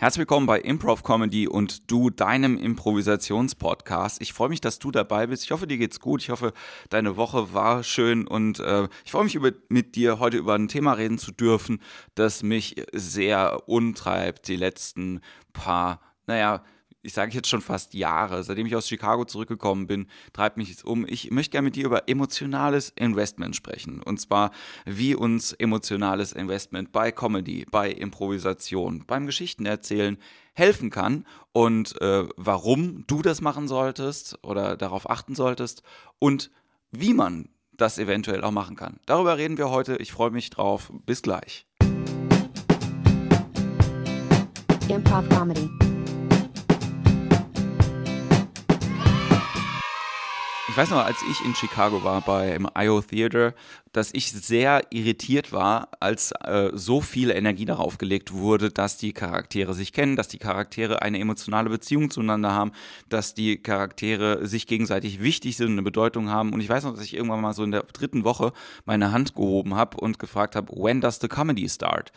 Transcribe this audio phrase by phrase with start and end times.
[0.00, 4.22] Herzlich willkommen bei Improv Comedy und du, deinem Improvisationspodcast.
[4.22, 5.42] Ich freue mich, dass du dabei bist.
[5.42, 6.22] Ich hoffe, dir geht's gut.
[6.22, 6.52] Ich hoffe,
[6.88, 10.68] deine Woche war schön und äh, ich freue mich, über, mit dir heute über ein
[10.68, 11.82] Thema reden zu dürfen,
[12.14, 15.20] das mich sehr untreibt die letzten
[15.52, 16.62] paar, naja,
[17.08, 20.84] ich sage jetzt schon fast Jahre, seitdem ich aus Chicago zurückgekommen bin, treibt mich es
[20.84, 21.06] um.
[21.08, 24.02] Ich möchte gerne mit dir über emotionales Investment sprechen.
[24.02, 24.50] Und zwar,
[24.84, 30.18] wie uns emotionales Investment bei Comedy, bei Improvisation, beim Geschichtenerzählen
[30.52, 35.82] helfen kann und äh, warum du das machen solltest oder darauf achten solltest
[36.18, 36.50] und
[36.90, 39.00] wie man das eventuell auch machen kann.
[39.06, 39.96] Darüber reden wir heute.
[39.96, 40.92] Ich freue mich drauf.
[41.06, 41.66] Bis gleich.
[44.90, 45.70] Improv Comedy.
[50.78, 53.52] Weiß noch, als ich in Chicago war beim IO Theater,
[53.92, 59.12] dass ich sehr irritiert war, als äh, so viel Energie darauf gelegt wurde, dass die
[59.12, 62.70] Charaktere sich kennen, dass die Charaktere eine emotionale Beziehung zueinander haben,
[63.08, 66.52] dass die Charaktere sich gegenseitig wichtig sind, und eine Bedeutung haben.
[66.52, 68.52] Und ich weiß noch, dass ich irgendwann mal so in der dritten Woche
[68.84, 72.12] meine Hand gehoben habe und gefragt habe, when does the comedy start?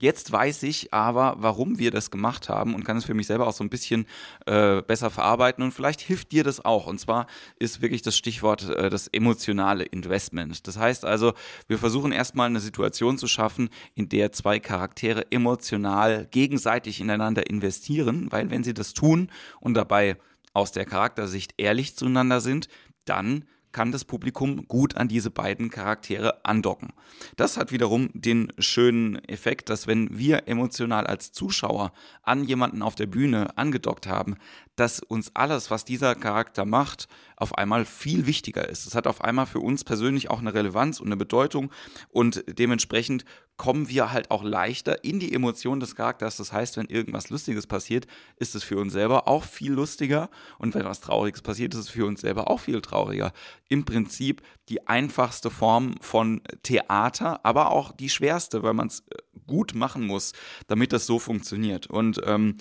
[0.00, 3.46] Jetzt weiß ich aber, warum wir das gemacht haben und kann es für mich selber
[3.46, 4.06] auch so ein bisschen
[4.46, 6.86] äh, besser verarbeiten und vielleicht hilft dir das auch.
[6.86, 7.26] Und zwar
[7.58, 10.66] ist wirklich das Stichwort äh, das emotionale Investment.
[10.66, 11.34] Das heißt also,
[11.68, 18.28] wir versuchen erstmal eine Situation zu schaffen, in der zwei Charaktere emotional gegenseitig ineinander investieren,
[18.30, 20.16] weil wenn sie das tun und dabei
[20.54, 22.68] aus der Charaktersicht ehrlich zueinander sind,
[23.04, 26.92] dann kann das Publikum gut an diese beiden Charaktere andocken.
[27.36, 32.94] Das hat wiederum den schönen Effekt, dass wenn wir emotional als Zuschauer an jemanden auf
[32.94, 34.36] der Bühne angedockt haben,
[34.76, 38.86] dass uns alles, was dieser Charakter macht, auf einmal viel wichtiger ist.
[38.86, 41.70] Es hat auf einmal für uns persönlich auch eine Relevanz und eine Bedeutung
[42.08, 43.24] und dementsprechend
[43.60, 46.38] kommen wir halt auch leichter in die Emotionen des Charakters.
[46.38, 48.06] Das heißt, wenn irgendwas Lustiges passiert,
[48.38, 51.90] ist es für uns selber auch viel lustiger und wenn was Trauriges passiert, ist es
[51.90, 53.34] für uns selber auch viel trauriger.
[53.68, 59.16] Im Prinzip die einfachste Form von Theater, aber auch die schwerste, weil man es äh,
[59.46, 60.32] gut machen muss,
[60.66, 61.86] damit das so funktioniert.
[61.86, 62.56] Und ähm,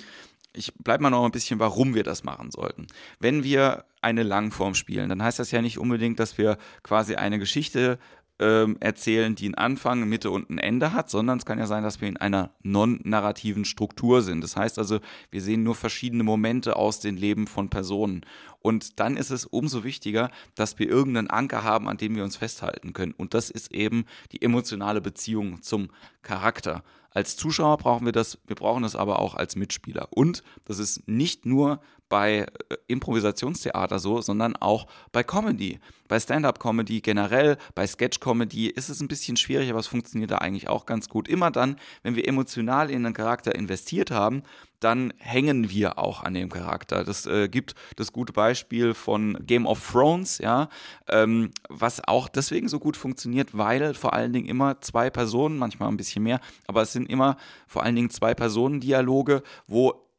[0.52, 2.88] ich bleibe mal noch ein bisschen, warum wir das machen sollten.
[3.20, 7.40] Wenn wir eine Langform spielen, dann heißt das ja nicht unbedingt, dass wir quasi eine
[7.40, 8.00] Geschichte
[8.40, 11.84] ähm, erzählen, die einen Anfang, Mitte und ein Ende hat, sondern es kann ja sein,
[11.84, 14.42] dass wir in einer non-narrativen Struktur sind.
[14.42, 18.22] Das heißt also, wir sehen nur verschiedene Momente aus dem Leben von Personen.
[18.62, 22.38] Und dann ist es umso wichtiger, dass wir irgendeinen Anker haben, an dem wir uns
[22.38, 23.14] festhalten können.
[23.14, 25.90] Und das ist eben die emotionale Beziehung zum
[26.22, 26.84] Charakter.
[27.12, 30.08] Als Zuschauer brauchen wir das, wir brauchen das aber auch als Mitspieler.
[30.12, 32.46] Und das ist nicht nur bei äh,
[32.88, 35.80] Improvisationstheater so, sondern auch bei Comedy.
[36.08, 40.68] Bei Stand-up-Comedy generell, bei Sketch-Comedy ist es ein bisschen schwierig, aber es funktioniert da eigentlich
[40.68, 41.28] auch ganz gut.
[41.28, 44.44] Immer dann, wenn wir emotional in einen Charakter investiert haben,
[44.80, 47.04] dann hängen wir auch an dem Charakter.
[47.04, 50.70] Das äh, gibt das gute Beispiel von Game of Thrones, ja,
[51.08, 55.90] ähm, was auch deswegen so gut funktioniert, weil vor allen Dingen immer zwei Personen, manchmal
[55.90, 60.10] ein bisschen mehr, aber es sind immer vor allen Dingen zwei Personen-Dialoge, wo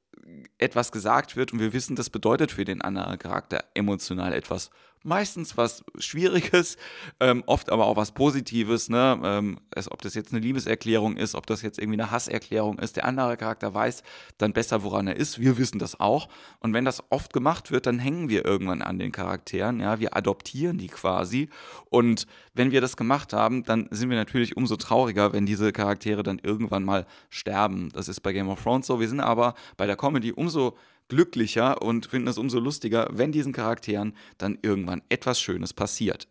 [0.58, 4.70] etwas gesagt wird und wir wissen, das bedeutet für den anderen Charakter emotional etwas
[5.02, 6.76] meistens was Schwieriges,
[7.20, 9.20] ähm, oft aber auch was Positives, ne?
[9.22, 12.96] Ähm, es, ob das jetzt eine Liebeserklärung ist, ob das jetzt irgendwie eine Hasserklärung ist.
[12.96, 14.02] Der andere Charakter weiß
[14.38, 15.40] dann besser, woran er ist.
[15.40, 16.28] Wir wissen das auch.
[16.58, 19.80] Und wenn das oft gemacht wird, dann hängen wir irgendwann an den Charakteren.
[19.80, 21.48] Ja, wir adoptieren die quasi.
[21.88, 26.22] Und wenn wir das gemacht haben, dann sind wir natürlich umso trauriger, wenn diese Charaktere
[26.22, 27.90] dann irgendwann mal sterben.
[27.92, 29.00] Das ist bei Game of Thrones so.
[29.00, 30.76] Wir sind aber bei der Comedy umso
[31.10, 36.26] glücklicher und finden es umso lustiger, wenn diesen Charakteren dann irgendwann etwas Schönes passiert.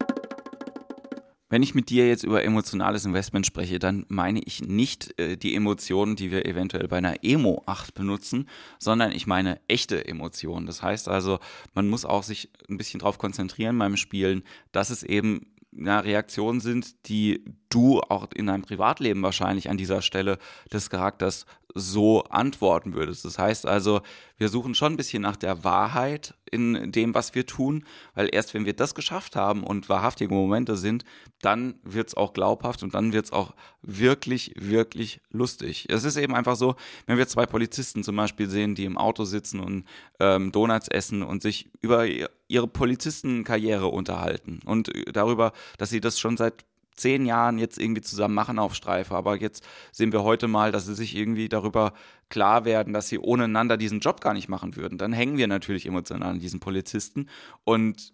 [1.52, 5.56] Wenn ich mit dir jetzt über emotionales Investment spreche, dann meine ich nicht äh, die
[5.56, 8.48] Emotionen, die wir eventuell bei einer Emo 8 benutzen,
[8.78, 10.68] sondern ich meine echte Emotionen.
[10.68, 11.40] Das heißt also,
[11.74, 16.60] man muss auch sich ein bisschen darauf konzentrieren beim Spielen, dass es eben na, Reaktionen
[16.60, 20.38] sind, die du auch in deinem Privatleben wahrscheinlich an dieser Stelle
[20.72, 23.26] des Charakters so antworten würdest.
[23.26, 24.02] Das heißt also,
[24.38, 27.86] wir suchen schon ein bisschen nach der Wahrheit in dem, was wir tun,
[28.16, 31.06] weil erst wenn wir das geschafft haben und wahrhaftige Momente sind,
[31.42, 33.54] dann wird es auch glaubhaft und dann wird es auch
[33.84, 35.86] wirklich, wirklich lustig.
[35.90, 39.26] Es ist eben einfach so, wenn wir zwei Polizisten zum Beispiel sehen, die im Auto
[39.26, 39.86] sitzen und
[40.20, 42.08] ähm, Donuts essen und sich über
[42.48, 46.66] ihre Polizistenkarriere unterhalten und darüber, dass sie das schon seit
[47.00, 49.16] zehn Jahren jetzt irgendwie zusammen machen auf Streife.
[49.16, 51.94] Aber jetzt sehen wir heute mal, dass sie sich irgendwie darüber
[52.30, 54.98] klar werden, dass sie ohne einander diesen Job gar nicht machen würden.
[54.98, 57.28] Dann hängen wir natürlich emotional an diesen Polizisten
[57.64, 58.14] und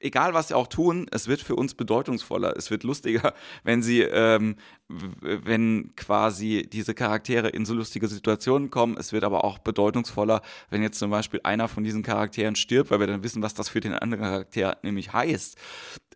[0.00, 3.34] egal was sie auch tun, es wird für uns bedeutungsvoller, es wird lustiger,
[3.64, 4.56] wenn sie, ähm,
[4.88, 8.96] wenn quasi diese Charaktere in so lustige Situationen kommen.
[8.98, 13.00] Es wird aber auch bedeutungsvoller, wenn jetzt zum Beispiel einer von diesen Charakteren stirbt, weil
[13.00, 15.56] wir dann wissen, was das für den anderen Charakter nämlich heißt.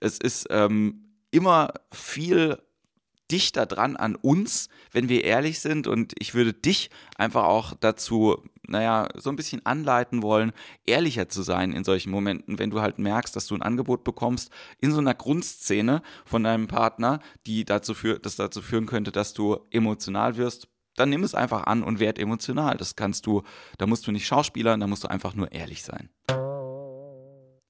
[0.01, 2.59] Es ist ähm, immer viel
[3.31, 5.87] dichter dran an uns, wenn wir ehrlich sind.
[5.87, 10.53] Und ich würde dich einfach auch dazu, naja, so ein bisschen anleiten wollen,
[10.85, 14.51] ehrlicher zu sein in solchen Momenten, wenn du halt merkst, dass du ein Angebot bekommst
[14.81, 19.35] in so einer Grundszene von deinem Partner, die dazu führt, das dazu führen könnte, dass
[19.35, 20.69] du emotional wirst.
[20.97, 22.77] Dann nimm es einfach an und werd emotional.
[22.77, 23.43] Das kannst du,
[23.77, 26.09] da musst du nicht schauspielern, da musst du einfach nur ehrlich sein.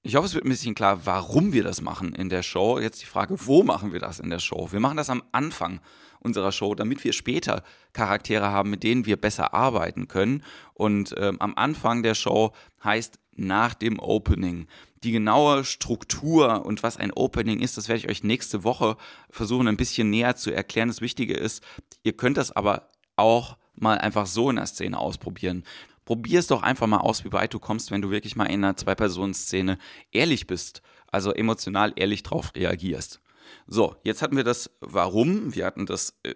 [0.07, 2.79] Ich hoffe, es wird ein bisschen klar, warum wir das machen in der Show.
[2.79, 4.69] Jetzt die Frage, wo machen wir das in der Show?
[4.71, 5.81] Wir machen das am Anfang
[6.21, 10.45] unserer Show, damit wir später Charaktere haben, mit denen wir besser arbeiten können.
[10.75, 12.53] Und ähm, am Anfang der Show
[12.85, 14.69] heißt nach dem Opening.
[15.03, 18.97] Die genaue Struktur und was ein Opening ist, das werde ich euch nächste Woche
[19.29, 20.87] versuchen, ein bisschen näher zu erklären.
[20.87, 21.65] Das Wichtige ist,
[22.05, 25.65] ihr könnt das aber auch mal einfach so in der Szene ausprobieren.
[26.07, 28.65] Probier es doch einfach mal aus, wie weit du kommst, wenn du wirklich mal in
[28.65, 29.77] einer Zwei-Personen-Szene
[30.13, 30.81] ehrlich bist,
[31.11, 33.21] also emotional ehrlich drauf reagierst.
[33.67, 36.35] So, jetzt hatten wir das Warum, wir hatten das äh,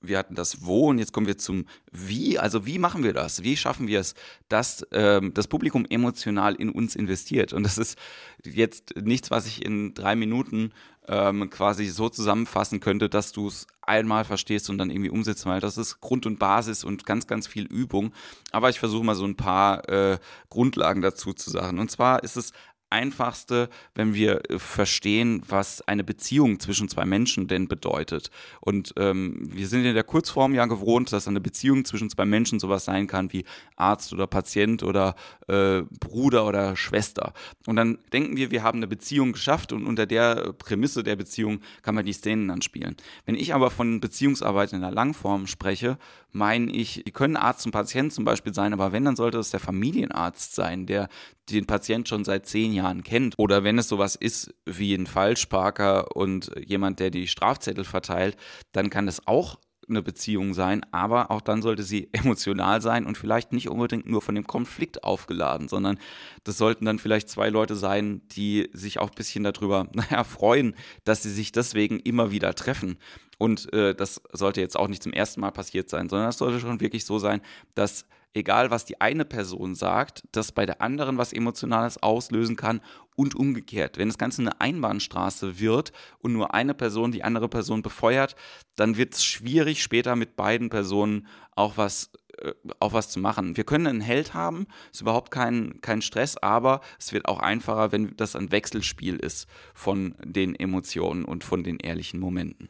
[0.00, 2.38] wir hatten das Wo und jetzt kommen wir zum Wie.
[2.38, 3.42] Also wie machen wir das?
[3.42, 4.14] Wie schaffen wir es,
[4.48, 7.52] dass ähm, das Publikum emotional in uns investiert?
[7.52, 7.98] Und das ist
[8.44, 10.72] jetzt nichts, was ich in drei Minuten
[11.08, 15.60] ähm, quasi so zusammenfassen könnte, dass du es einmal verstehst und dann irgendwie umsetzt, weil
[15.60, 18.12] das ist Grund und Basis und ganz, ganz viel Übung.
[18.52, 20.18] Aber ich versuche mal so ein paar äh,
[20.50, 21.78] Grundlagen dazu zu sagen.
[21.78, 22.52] Und zwar ist es
[22.90, 28.30] einfachste, wenn wir äh, verstehen, was eine Beziehung zwischen zwei Menschen denn bedeutet.
[28.60, 32.58] Und ähm, wir sind in der Kurzform ja gewohnt, dass eine Beziehung zwischen zwei Menschen
[32.60, 33.44] sowas sein kann wie
[33.76, 35.14] Arzt oder Patient oder
[35.48, 37.32] äh, Bruder oder Schwester.
[37.66, 41.60] Und dann denken wir, wir haben eine Beziehung geschafft und unter der Prämisse der Beziehung
[41.82, 42.96] kann man die Szenen dann spielen.
[43.26, 45.98] Wenn ich aber von Beziehungsarbeit in der Langform spreche,
[46.30, 49.50] meine ich, die können Arzt und Patient zum Beispiel sein, aber wenn, dann sollte es
[49.50, 51.08] der Familienarzt sein, der
[51.50, 53.34] den Patient schon seit zehn Jahren kennt.
[53.38, 58.36] Oder wenn es sowas ist wie ein Falschparker und jemand, der die Strafzettel verteilt,
[58.72, 59.58] dann kann es auch
[59.88, 64.22] eine Beziehung sein, aber auch dann sollte sie emotional sein und vielleicht nicht unbedingt nur
[64.22, 65.98] von dem Konflikt aufgeladen, sondern
[66.44, 70.74] das sollten dann vielleicht zwei Leute sein, die sich auch ein bisschen darüber, naja, freuen,
[71.04, 72.98] dass sie sich deswegen immer wieder treffen.
[73.38, 76.58] Und äh, das sollte jetzt auch nicht zum ersten Mal passiert sein, sondern es sollte
[76.58, 77.40] schon wirklich so sein,
[77.74, 78.04] dass
[78.34, 82.80] egal was die eine Person sagt, das bei der anderen was Emotionales auslösen kann
[83.18, 83.98] und umgekehrt.
[83.98, 88.36] Wenn das Ganze eine Einbahnstraße wird und nur eine Person die andere Person befeuert,
[88.76, 91.26] dann wird es schwierig, später mit beiden Personen
[91.56, 93.56] auch was äh, auch was zu machen.
[93.56, 97.90] Wir können einen Held haben, ist überhaupt kein, kein Stress, aber es wird auch einfacher,
[97.90, 102.68] wenn das ein Wechselspiel ist von den Emotionen und von den ehrlichen Momenten.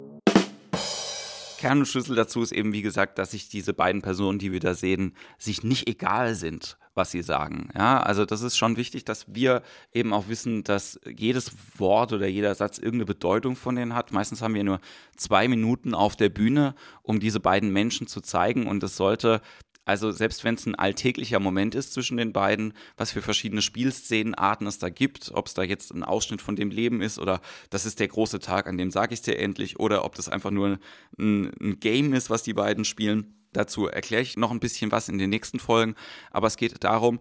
[1.58, 4.60] Kern und Schlüssel dazu ist eben, wie gesagt, dass sich diese beiden Personen, die wir
[4.60, 7.68] da sehen, sich nicht egal sind, was sie sagen.
[7.74, 9.62] Ja, also das ist schon wichtig, dass wir
[9.92, 14.12] eben auch wissen, dass jedes Wort oder jeder Satz irgendeine Bedeutung von denen hat.
[14.12, 14.80] Meistens haben wir nur
[15.16, 19.42] zwei Minuten auf der Bühne, um diese beiden Menschen zu zeigen und es sollte
[19.88, 24.66] also selbst wenn es ein alltäglicher Moment ist zwischen den beiden, was für verschiedene Spielszenenarten
[24.66, 27.40] es da gibt, ob es da jetzt ein Ausschnitt von dem Leben ist oder
[27.70, 30.28] das ist der große Tag, an dem sage ich es dir endlich, oder ob das
[30.28, 30.78] einfach nur
[31.18, 33.34] ein, ein Game ist, was die beiden spielen.
[33.54, 35.94] Dazu erkläre ich noch ein bisschen was in den nächsten Folgen,
[36.30, 37.18] aber es geht darum,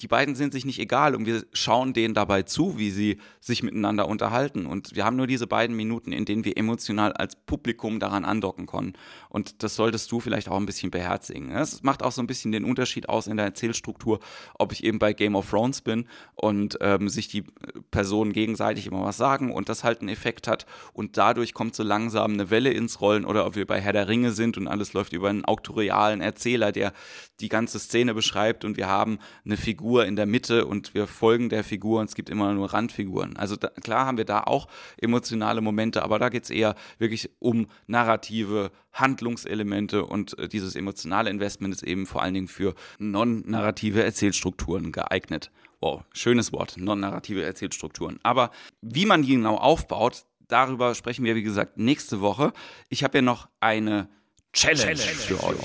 [0.00, 3.62] die beiden sind sich nicht egal und wir schauen denen dabei zu, wie sie sich
[3.62, 4.66] miteinander unterhalten.
[4.66, 8.66] Und wir haben nur diese beiden Minuten, in denen wir emotional als Publikum daran andocken
[8.66, 8.94] können.
[9.28, 11.52] Und das solltest du vielleicht auch ein bisschen beherzigen.
[11.52, 14.20] Das macht auch so ein bisschen den Unterschied aus in der Erzählstruktur,
[14.58, 17.44] ob ich eben bei Game of Thrones bin und ähm, sich die
[17.90, 21.82] Personen gegenseitig immer was sagen und das halt einen Effekt hat und dadurch kommt so
[21.82, 24.92] langsam eine Welle ins Rollen oder ob wir bei Herr der Ringe sind und alles
[24.92, 26.92] läuft über einen auktorialen Erzähler, der
[27.40, 31.48] die ganze Szene beschreibt und wir haben eine Figur in der Mitte und wir folgen
[31.48, 33.36] der Figur und es gibt immer nur Randfiguren.
[33.36, 37.30] Also da, klar haben wir da auch emotionale Momente, aber da geht es eher wirklich
[37.38, 44.02] um narrative Handlungselemente und äh, dieses emotionale Investment ist eben vor allen Dingen für non-narrative
[44.02, 45.50] Erzählstrukturen geeignet.
[45.80, 48.18] Wow, schönes Wort, non-narrative Erzählstrukturen.
[48.22, 48.50] Aber
[48.82, 52.52] wie man die genau aufbaut, darüber sprechen wir, wie gesagt, nächste Woche.
[52.88, 54.08] Ich habe ja noch eine
[54.52, 55.56] Challenge, Challenge für euch.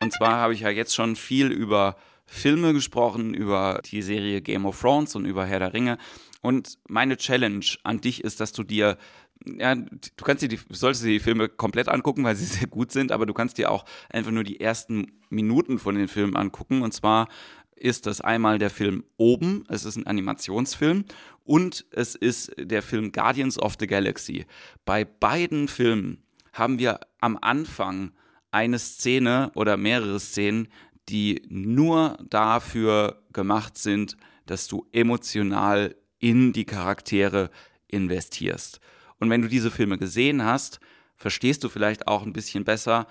[0.00, 4.66] Und zwar habe ich ja jetzt schon viel über Filme gesprochen, über die Serie Game
[4.66, 5.98] of Thrones und über Herr der Ringe.
[6.42, 8.98] Und meine Challenge an dich ist, dass du dir
[9.44, 12.92] ja, du kannst dir die, solltest dir die Filme komplett angucken, weil sie sehr gut
[12.92, 16.82] sind, aber du kannst dir auch einfach nur die ersten Minuten von den Filmen angucken.
[16.82, 17.28] Und zwar
[17.74, 21.04] ist das einmal der Film Oben, es ist ein Animationsfilm,
[21.44, 24.46] und es ist der Film Guardians of the Galaxy.
[24.84, 28.12] Bei beiden Filmen haben wir am Anfang
[28.50, 30.68] eine Szene oder mehrere Szenen,
[31.08, 37.50] die nur dafür gemacht sind, dass du emotional in die Charaktere
[37.88, 38.80] investierst.
[39.18, 40.80] Und wenn du diese Filme gesehen hast,
[41.16, 43.06] verstehst du vielleicht auch ein bisschen besser,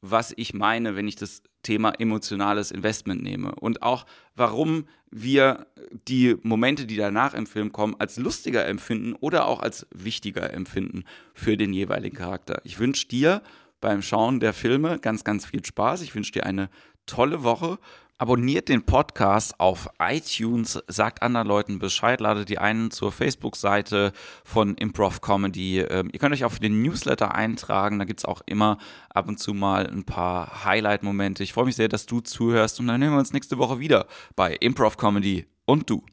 [0.00, 3.54] was ich meine, wenn ich das Thema emotionales Investment nehme.
[3.54, 5.66] Und auch, warum wir
[6.08, 11.04] die Momente, die danach im Film kommen, als lustiger empfinden oder auch als wichtiger empfinden
[11.34, 12.60] für den jeweiligen Charakter.
[12.64, 13.42] Ich wünsche dir
[13.80, 16.02] beim Schauen der Filme ganz, ganz viel Spaß.
[16.02, 16.68] Ich wünsche dir eine
[17.06, 17.78] tolle Woche
[18.22, 24.12] Abonniert den Podcast auf iTunes, sagt anderen Leuten Bescheid, ladet die einen zur Facebook-Seite
[24.44, 25.80] von Improv Comedy.
[25.80, 28.78] Ähm, ihr könnt euch auch für den Newsletter eintragen, da gibt es auch immer
[29.10, 31.42] ab und zu mal ein paar Highlight-Momente.
[31.42, 34.06] Ich freue mich sehr, dass du zuhörst und dann hören wir uns nächste Woche wieder
[34.36, 36.04] bei Improv Comedy und du.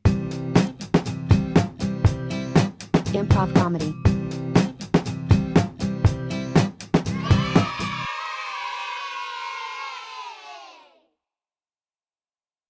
[3.13, 4.09] Improv Comedy.